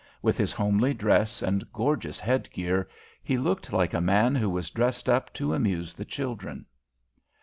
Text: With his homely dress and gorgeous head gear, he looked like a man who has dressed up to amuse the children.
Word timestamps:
With 0.23 0.35
his 0.35 0.51
homely 0.51 0.95
dress 0.95 1.43
and 1.43 1.71
gorgeous 1.71 2.17
head 2.17 2.49
gear, 2.51 2.89
he 3.21 3.37
looked 3.37 3.71
like 3.71 3.93
a 3.93 4.01
man 4.01 4.33
who 4.33 4.55
has 4.55 4.71
dressed 4.71 5.07
up 5.07 5.31
to 5.33 5.53
amuse 5.53 5.93
the 5.93 6.05
children. 6.05 6.65